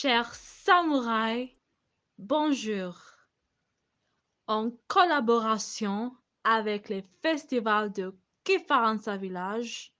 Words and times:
Chers 0.00 0.32
samouraïs, 0.32 1.50
bonjour. 2.18 2.94
En 4.46 4.70
collaboration 4.86 6.14
avec 6.44 6.88
les 6.88 7.02
festivals 7.20 7.90
de 7.90 8.16
Kifaransa 8.44 9.16
Village, 9.16 9.92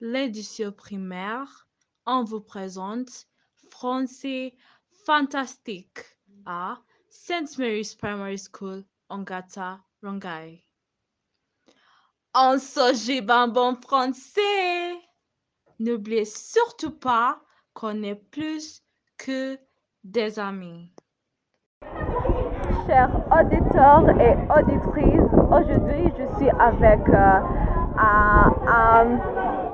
l'édition 0.00 0.72
primaire, 0.72 1.68
on 2.06 2.24
vous 2.24 2.40
présente 2.40 3.26
Français 3.68 4.56
fantastique 5.04 6.00
à 6.46 6.78
St. 7.10 7.58
Mary's 7.58 7.94
Primary 7.94 8.38
School, 8.38 8.82
Ongata, 9.10 9.84
Rongai. 10.02 10.64
On 12.34 12.58
se 12.58 13.20
bon 13.50 13.76
français. 13.82 14.98
N'oubliez 15.78 16.24
surtout 16.24 16.92
pas 16.92 17.38
qu'on 17.74 18.02
est 18.02 18.14
plus 18.14 18.82
que 19.24 19.56
des 20.02 20.38
amis. 20.38 20.90
Chers 22.86 23.10
auditeurs 23.30 24.08
et 24.20 24.34
auditrices, 24.50 25.32
aujourd'hui 25.46 26.12
je 26.18 26.36
suis 26.36 26.50
avec 26.58 27.08
euh, 27.08 27.40
un, 27.98 29.04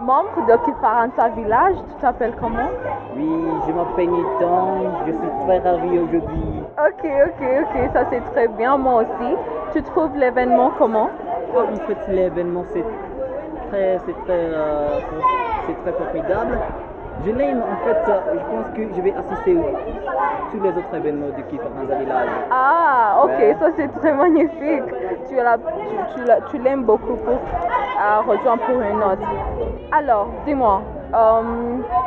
membre 0.02 0.46
de 0.46 0.64
Kifaranta 0.64 1.30
Village. 1.30 1.76
Tu 1.88 2.00
t'appelles 2.00 2.34
comment? 2.38 2.68
Oui, 3.16 3.30
je 3.66 3.72
m'appelle 3.72 4.10
Nathan, 4.10 5.06
je 5.06 5.12
suis 5.12 5.46
très 5.46 5.58
ravi 5.60 5.98
aujourd'hui. 5.98 6.62
Ok, 6.78 7.04
ok, 7.04 7.42
ok, 7.62 7.90
ça 7.94 8.06
c'est 8.10 8.24
très 8.32 8.48
bien, 8.48 8.76
moi 8.76 9.02
aussi. 9.02 9.34
Tu 9.72 9.82
trouves 9.82 10.16
l'événement 10.16 10.72
comment? 10.76 11.10
En 11.56 11.86
fait, 11.86 12.12
l'événement 12.12 12.64
c'est 12.72 12.84
très, 13.70 13.98
c'est 14.04 14.24
très, 14.24 14.52
euh, 14.52 15.00
c'est 15.66 15.74
très 15.82 15.92
formidable. 15.92 16.58
Je 17.24 17.32
l'aime, 17.32 17.62
en 17.62 17.84
fait, 17.84 17.96
je 18.06 18.44
pense 18.44 18.66
que 18.76 18.82
je 18.94 19.00
vais 19.02 19.12
assister 19.12 19.58
à 19.58 20.50
tous 20.50 20.62
les 20.62 20.68
autres 20.68 20.94
événements 20.94 21.30
du 21.36 21.42
Kif 21.44 21.60
Village. 21.98 22.28
Ah, 22.50 23.20
ok, 23.24 23.56
ça 23.58 23.70
c'est 23.76 23.88
très 24.00 24.12
magnifique. 24.14 24.84
Tu, 25.28 25.34
tu, 25.34 26.20
tu, 26.50 26.58
l'aimes 26.62 26.84
beaucoup 26.84 27.16
pour 27.16 27.34
euh, 27.34 28.20
rejoindre 28.26 28.62
pour 28.62 28.80
une 28.80 29.02
autre. 29.02 29.28
Alors, 29.90 30.28
dis-moi, 30.46 30.80
euh, 31.14 31.42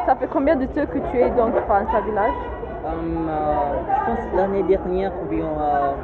ça 0.05 0.15
fait 0.15 0.27
combien 0.27 0.55
de 0.55 0.65
temps 0.65 0.85
que 0.85 0.99
tu 1.11 1.17
es 1.17 1.29
dans 1.31 1.51
Kif 1.51 2.05
Village? 2.05 2.33
Um, 2.83 3.29
uh, 3.29 3.77
je 3.93 4.05
pense 4.05 4.19
l'année 4.35 4.63
dernière, 4.63 5.11
uh, 5.11 5.43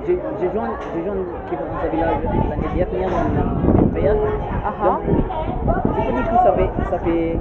j'ai 0.05 0.49
joint, 0.53 0.69
joint 1.03 1.25
Kif 1.49 1.59
Village 1.91 2.23
l'année 2.49 2.69
dernière 2.75 3.09
en 3.09 3.87
père. 3.95 4.13
Uh 4.13 4.73
-huh. 4.77 4.97
Je 5.95 6.01
peux 6.05 6.11
dire 6.13 6.29
que 6.29 6.37
ça 6.45 6.51
fait, 6.53 6.69
ça 6.91 6.97
fait 6.99 7.39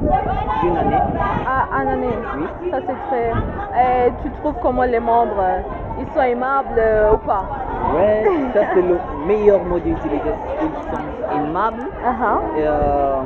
une 0.67 0.77
année. 0.77 1.03
Ah, 1.47 1.65
une 1.83 1.89
année 1.89 2.17
Oui. 2.39 2.47
Ça 2.71 2.79
c'est 2.87 2.99
très. 3.09 3.29
Et 3.83 4.13
tu 4.23 4.31
trouves 4.41 4.57
comment 4.63 4.85
les 4.85 5.01
membres, 5.01 5.45
ils 6.01 6.09
sont 6.15 6.23
aimables 6.23 6.79
euh, 6.79 7.15
ou 7.15 7.19
pas? 7.19 7.45
Ouais, 7.95 8.25
ça 8.55 8.61
c'est 8.73 8.83
le 8.93 8.99
meilleur 9.27 9.61
mot 9.65 9.79
d'utilisation. 9.79 10.37
Ils 10.63 10.83
sont 10.91 11.05
aimables. 11.37 11.85
Et, 12.57 12.65
euh, 12.67 13.21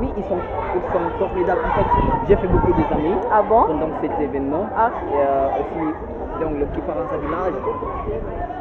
oui, 0.00 0.08
ils 0.16 0.24
sont, 0.24 0.38
ils 0.74 0.92
sont 0.92 1.18
formidables. 1.18 1.60
En 1.64 1.74
fait, 1.76 1.86
j'ai 2.28 2.36
fait 2.36 2.46
beaucoup 2.46 2.72
d'amis 2.72 3.14
ah 3.30 3.42
bon? 3.42 3.64
pendant 3.64 3.88
cet 4.00 4.18
événement. 4.20 4.66
Ah. 4.76 4.90
Et 5.10 5.16
euh, 5.16 5.48
aussi, 5.60 6.40
donc, 6.40 6.58
le 6.58 6.66
Kifaransa 6.66 7.16
Village. 7.18 7.52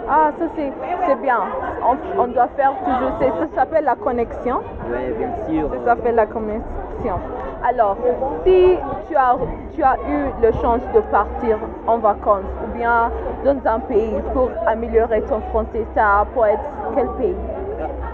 Ah, 0.09 0.31
ça 0.37 0.45
c'est 0.55 1.21
bien. 1.21 1.39
On, 1.81 2.21
on, 2.21 2.27
doit 2.27 2.49
faire 2.57 2.73
toujours, 2.83 3.11
ça 3.19 3.47
s'appelle 3.55 3.85
la 3.85 3.95
connexion. 3.95 4.59
Oui, 4.89 5.13
bien 5.17 5.29
sûr. 5.47 5.69
Ça 5.71 5.95
s'appelle 5.95 6.15
la 6.15 6.25
connexion. 6.25 7.15
Alors, 7.63 7.97
si 8.45 8.77
tu 9.07 9.15
as, 9.15 9.35
tu 9.73 9.83
as 9.83 9.97
eu 10.09 10.25
la 10.41 10.51
chance 10.53 10.81
de 10.93 11.01
partir 11.01 11.57
en 11.87 11.97
vacances 11.97 12.45
ou 12.65 12.77
bien 12.77 13.11
dans 13.45 13.69
un 13.69 13.79
pays 13.79 14.15
pour 14.33 14.49
améliorer 14.65 15.21
ton 15.23 15.41
français, 15.51 15.85
ça 15.95 16.25
pourrait 16.33 16.53
être 16.53 16.95
quel 16.95 17.07
pays? 17.17 17.35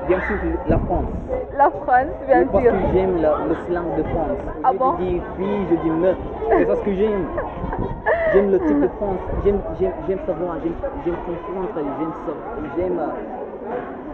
Bien 0.07 0.19
sûr, 0.21 0.35
la 0.67 0.77
France. 0.77 1.09
La 1.57 1.69
France, 1.69 2.15
bien 2.27 2.41
sûr. 2.41 2.51
Parce 2.51 2.63
que 2.63 2.71
j'aime 2.93 3.15
le 3.15 3.55
slang 3.65 3.95
de 3.97 4.03
France. 4.03 4.39
Ah 4.63 4.69
je 4.73 4.77
bon? 4.77 4.93
dis 4.99 5.21
fille, 5.37 5.65
je 5.71 5.75
dis 5.77 5.89
meuf. 5.89 6.17
C'est 6.49 6.65
ça 6.65 6.75
ce 6.75 6.81
que 6.81 6.93
j'aime. 6.93 7.25
J'aime 8.33 8.51
le 8.51 8.59
type 8.59 8.81
de 8.81 8.87
France. 8.97 9.19
J'aime 9.43 9.59
savoir, 10.27 10.57
j'aime 10.63 11.15
comprendre, 11.25 11.69
j'aime 12.77 12.99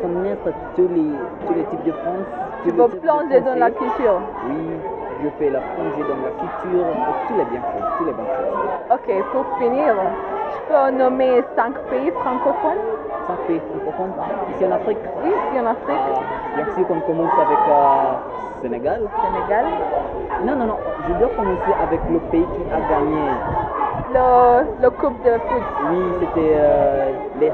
connaître 0.02 0.50
tous 0.75 0.88
les, 0.88 1.12
tous 1.47 1.53
les 1.53 1.63
types 1.66 1.84
de 1.85 1.91
France. 1.91 2.28
Tu 2.63 2.72
veux 2.72 2.88
plonger 2.88 3.41
dans 3.41 3.56
la 3.59 3.72
culture? 3.72 4.22
Oui, 4.47 4.56
je 5.23 5.29
fais 5.37 5.49
la 5.51 5.59
plongée 5.59 6.03
dans 6.09 6.21
la 6.23 6.31
culture, 6.31 6.85
tous 7.27 7.33
les 7.35 7.45
bien 7.45 7.61
choses, 7.61 8.05
les 8.07 8.13
bonnes 8.13 8.25
choses. 8.25 8.57
Ok, 8.91 9.07
pour 9.31 9.45
finir, 9.57 9.93
tu 10.53 10.59
peux 10.73 10.97
nommer 10.97 11.43
cinq 11.55 11.73
pays 11.89 12.11
francophones? 12.11 12.81
Cinq 13.27 13.37
pays 13.47 13.61
francophones 13.69 14.13
Ici 14.55 14.65
en 14.65 14.71
Afrique? 14.71 14.97
Oui, 15.23 15.29
ici 15.29 15.59
en 15.59 15.65
Afrique. 15.67 16.01
Ah, 16.01 16.55
bien 16.55 16.65
sûr 16.75 16.87
qu'on 16.87 16.99
commence 17.01 17.33
avec 17.39 17.59
euh, 17.67 18.61
Sénégal. 18.61 19.01
Sénégal 19.23 19.65
Non, 20.45 20.55
non, 20.55 20.65
non, 20.65 20.77
je 21.07 21.13
dois 21.13 21.29
commencer 21.35 21.73
avec 21.81 22.01
le 22.09 22.19
pays 22.31 22.45
qui 22.55 22.63
a 22.73 22.79
gagné. 22.89 23.21
Le, 24.13 24.81
le 24.83 24.89
Coupe 24.89 25.23
de 25.23 25.31
foot 25.47 25.63
Oui, 25.89 26.01
c'était 26.19 26.53
euh, 26.55 27.11
les, 27.39 27.51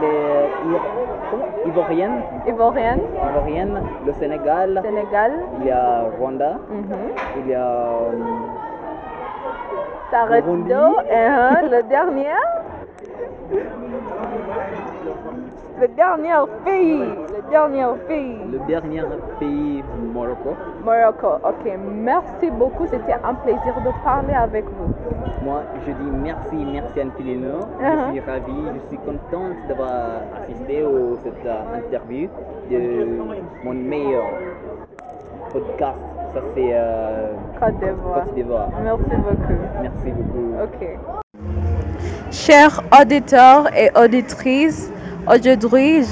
les 0.00 1.68
Ivoiriennes. 1.68 2.22
Ivoiriennes. 2.46 3.02
Ivoiriennes, 3.30 3.82
le 4.06 4.12
Sénégal. 4.12 4.80
Sénégal. 4.82 5.32
Il 5.60 5.66
y 5.66 5.70
a 5.70 6.04
Rwanda. 6.18 6.52
Mm 6.68 6.82
-hmm. 6.82 7.06
Il 7.38 7.46
y 7.48 7.54
a. 7.54 7.66
-huh. 10.12 11.70
le 11.70 11.82
dernier. 11.82 12.36
Le 15.80 15.88
dernier 15.88 16.34
pays. 16.62 16.98
Le 16.98 17.50
dernier 17.50 17.86
pays. 18.06 18.36
Le 18.52 18.58
dernier 18.66 19.02
pays, 19.38 19.82
Morocco. 20.12 20.54
Morocco, 20.84 21.40
ok. 21.42 21.72
Merci 21.78 22.50
beaucoup. 22.50 22.86
C'était 22.86 23.14
un 23.24 23.32
plaisir 23.32 23.74
de 23.82 23.90
parler 24.04 24.34
avec 24.34 24.66
vous. 24.66 24.92
Moi, 25.42 25.62
je 25.86 25.92
dis 25.92 26.10
merci, 26.22 26.56
merci 26.70 27.00
infiniment. 27.00 27.64
Uh 27.80 27.84
-huh. 27.84 27.98
Je 27.98 28.10
suis 28.10 28.20
ravie, 28.20 28.64
je 28.74 28.80
suis 28.88 28.98
contente 28.98 29.56
d'avoir 29.68 30.20
assisté 30.38 30.82
à 30.82 31.16
cette 31.22 31.44
uh, 31.46 31.78
interview 31.80 32.28
de 32.70 33.06
mon 33.64 33.74
meilleur 33.74 34.28
podcast. 35.52 36.04
Ça, 36.34 36.40
c'est 36.54 36.72
euh, 36.74 37.32
Côte 37.58 38.34
d'Ivoire. 38.34 38.68
Merci 38.84 39.16
beaucoup. 39.26 39.58
Merci 39.82 40.10
beaucoup. 40.16 40.46
Ok. 40.64 40.80
Chers 42.30 42.76
auditeurs 43.00 43.64
et 43.74 43.90
auditrices, 43.96 44.92
aujourd'hui, 45.30 46.02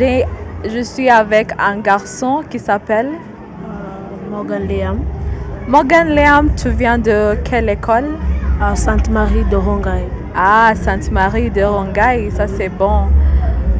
je 0.64 0.82
suis 0.82 1.10
avec 1.10 1.52
un 1.58 1.78
garçon 1.78 2.42
qui 2.48 2.58
s'appelle 2.58 3.08
euh, 3.08 4.30
Morgan 4.30 4.66
Liam. 4.68 4.98
Morgan 5.66 6.08
Liam, 6.08 6.50
tu 6.54 6.70
viens 6.70 6.98
de 6.98 7.36
quelle 7.44 7.68
école? 7.68 8.16
À 8.60 8.74
Sainte-Marie 8.76 9.44
de 9.50 9.56
Rongai. 9.56 10.04
Ah, 10.36 10.72
Sainte-Marie 10.74 11.50
de 11.50 11.62
Rongai, 11.62 12.30
ça 12.30 12.46
c'est 12.46 12.68
bon. 12.68 13.06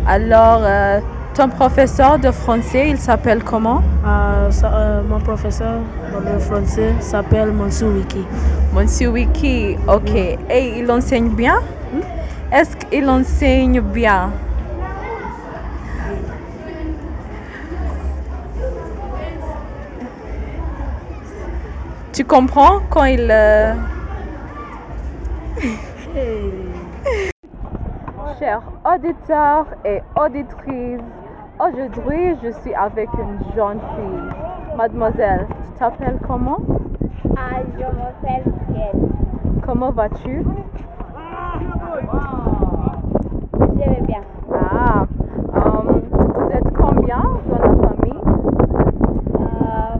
Alors, 0.06 0.60
euh, 0.62 1.00
ton 1.34 1.48
professeur 1.48 2.18
de 2.18 2.30
français, 2.30 2.90
il 2.90 2.98
s'appelle 2.98 3.42
comment? 3.44 3.82
Euh, 4.04 4.50
ça, 4.50 4.72
euh, 4.72 5.02
Mon 5.08 5.20
professeur 5.20 5.80
de 6.26 6.38
français 6.38 6.94
s'appelle 7.00 7.52
Monsieur 7.52 7.88
Wiki. 7.88 8.24
Monsieur 8.74 9.08
Wiki, 9.08 9.76
ok. 9.86 10.14
Et 10.50 10.78
il 10.78 10.90
enseigne 10.90 11.30
bien? 11.30 11.56
Hmm? 11.92 12.00
Est-ce 12.52 12.76
qu'il 12.76 13.08
enseigne 13.08 13.80
bien? 13.80 14.30
Tu 22.18 22.24
comprends 22.24 22.80
quand 22.90 23.04
il... 23.04 23.30
Euh... 23.30 23.74
Chers 28.40 28.62
auditeurs 28.84 29.66
et 29.84 30.00
auditrices, 30.20 30.98
aujourd'hui 31.60 32.34
je 32.42 32.50
suis 32.60 32.74
avec 32.74 33.08
une 33.14 33.38
jeune 33.54 33.78
fille. 33.78 34.76
Mademoiselle, 34.76 35.46
tu 35.48 35.78
t'appelles 35.78 36.18
comment? 36.26 36.58
Ah, 37.36 37.60
je 37.78 37.84
m'appelle. 37.84 38.42
Comment 39.64 39.92
vas-tu? 39.92 40.42
Je 43.60 43.90
vais 43.90 44.02
bien. 44.08 44.22
Ah, 44.52 45.06
um, 45.54 46.02
vous 46.10 46.50
êtes 46.50 46.72
combien 46.76 47.22
dans 47.48 47.58
la 47.58 47.74
famille 47.88 48.22
euh, 49.38 49.94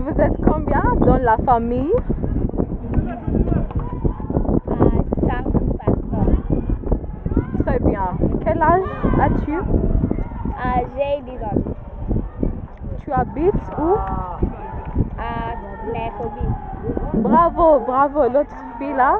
Vous 0.00 0.20
êtes 0.20 0.36
combien 0.46 0.82
dans 1.00 1.18
la 1.36 1.44
famille 1.44 1.92
Cinq 5.20 5.44
personnes. 5.78 6.38
Très 7.64 7.78
bien. 7.80 8.08
Quel 8.44 8.62
âge 8.62 8.82
as-tu? 9.20 9.56
Euh, 9.56 10.80
J'ai 10.96 11.22
10 11.22 11.42
ans. 11.42 11.60
Tu 12.98 13.12
habites 13.12 13.54
où? 13.78 13.96
À 15.18 15.54
Nairobi. 15.92 16.46
Bravo, 17.14 17.80
bravo. 17.86 18.22
L'autre 18.32 18.56
fille 18.78 18.94
là. 18.96 19.18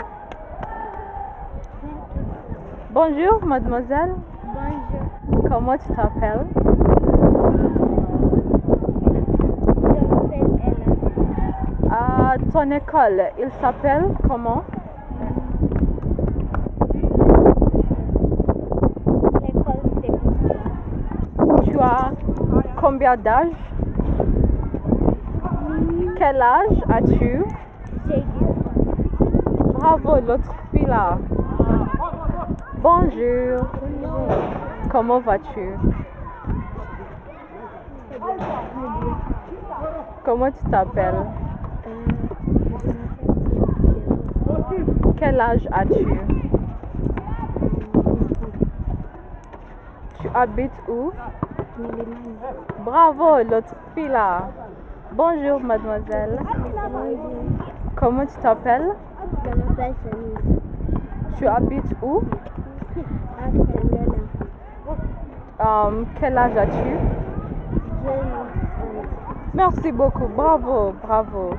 Bonjour, 2.93 3.45
mademoiselle. 3.45 4.15
Bonjour. 4.45 5.49
Comment 5.49 5.77
tu 5.79 5.89
t'appelles 5.95 6.47
Je 6.55 6.61
m'appelle 9.91 10.45
Ton 12.35 12.69
école, 12.73 13.23
il 13.39 13.49
s'appelle 13.61 14.07
comment? 14.29 14.65
L'école. 19.41 19.83
Tu 21.65 21.79
as 21.79 22.11
combien 22.77 23.17
d'âge 23.17 23.53
Quel 26.17 26.43
âge 26.43 26.83
as-tu? 26.89 27.45
J'ai 28.09 28.21
10 28.21 28.45
ans. 28.45 28.55
Bravo, 29.75 30.17
l'autre 30.27 30.55
fille 30.73 30.87
là. 30.87 31.19
Bonjour. 32.79 33.67
Comment 34.91 35.21
vas-tu? 35.21 35.69
Comment 40.25 40.51
tu 40.51 40.71
t'appelles? 40.71 41.27
Quel 45.25 45.41
âge 45.41 45.67
as-tu? 45.73 46.05
Tu 50.21 50.29
habites 50.35 50.83
où? 50.87 51.13
Bravo, 52.85 53.39
l'autre 53.39 53.75
fille 53.95 54.09
là. 54.09 54.51
Bonjour, 55.13 55.61
mademoiselle. 55.61 56.39
Comment 57.97 58.27
tu 58.27 58.37
t'appelles? 58.43 58.93
Tu 61.39 61.47
habites 61.47 61.95
où? 62.03 62.21
Um, 65.59 66.05
Quel 66.21 66.37
âge 66.37 66.57
as-tu? 66.59 66.97
Merci 69.55 69.91
beaucoup, 69.91 70.29
bravo, 70.37 70.93
bravo. 71.03 71.55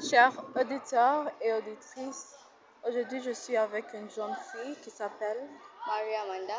Chers 0.00 0.32
auditeurs 0.54 1.30
et 1.40 1.52
auditrices, 1.54 2.36
aujourd'hui 2.86 3.22
je 3.22 3.30
suis 3.30 3.56
avec 3.56 3.86
une 3.94 4.10
jeune 4.10 4.34
fille 4.52 4.76
qui 4.82 4.90
s'appelle 4.90 5.48
Maria 5.86 6.22
Amanda, 6.22 6.54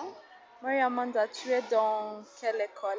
Maria 0.61 0.85
Amanda. 0.87 1.27
Tu 1.27 1.51
es 1.51 1.61
dans 1.69 2.23
quelle 2.39 2.59
école? 2.61 2.97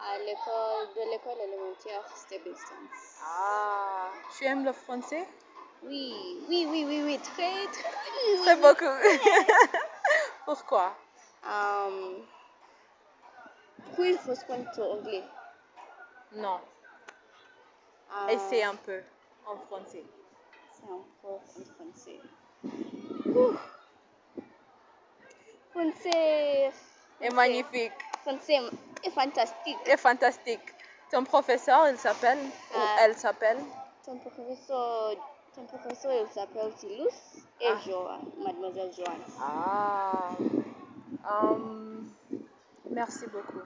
À 0.00 0.18
l'école 0.20 0.94
de 0.96 1.10
l'école 1.10 1.40
élémentaire 1.46 2.02
Stebbington. 2.14 2.88
Ah, 3.22 4.08
tu 4.36 4.44
aimes 4.46 4.64
le 4.64 4.72
français? 4.72 5.26
Oui, 5.82 6.14
oui, 6.48 6.66
oui, 6.70 6.84
oui, 6.86 7.02
oui, 7.04 7.18
très, 7.18 7.66
très. 7.66 8.42
Très 8.42 8.56
beaucoup. 8.56 8.84
Pourquoi? 10.46 10.94
Um, 11.44 12.24
pourquoi 13.84 14.06
il 14.06 14.18
faut 14.18 14.34
se 14.34 14.44
prendre 14.44 14.68
en 14.78 14.98
anglais? 14.98 15.22
Non, 16.32 16.60
Ah, 18.10 18.32
essaie 18.32 18.62
un 18.62 18.74
peu 18.74 19.00
en 19.48 19.56
français. 19.66 20.04
C'est 20.72 20.90
en 20.90 21.04
français? 21.74 22.20
Ouh. 23.26 23.54
Français. 25.72 26.70
Et 27.20 27.30
magnifique, 27.30 27.92
Français 28.22 28.58
est 29.04 29.10
fantastique. 29.10 29.76
et 29.86 29.96
fantastique. 29.96 30.74
Ton 31.10 31.24
professeur, 31.24 31.88
il 31.88 31.96
s'appelle? 31.98 32.38
Ou 32.38 32.76
Ah. 32.76 32.96
elle 33.00 33.16
s'appelle? 33.16 33.58
Ton 34.04 34.18
professeur, 34.18 35.14
ton 35.54 35.64
professeur, 35.64 36.12
il 36.12 36.28
s'appelle 36.32 36.72
Silus 36.76 37.42
et 37.60 37.66
Ah. 37.68 37.78
Joanne, 37.84 38.30
mademoiselle 38.38 38.92
Joanne. 38.92 39.24
Ah, 39.40 40.30
um, 41.30 42.08
merci 42.90 43.26
beaucoup. 43.26 43.62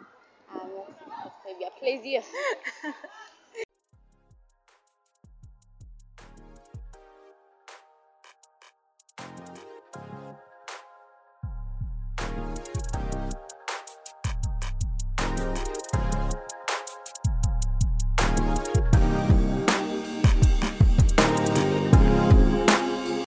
Ah, 0.50 0.60
merci, 0.64 1.04
ça 1.46 1.54
bien 1.58 1.70
plaisir. 1.78 2.22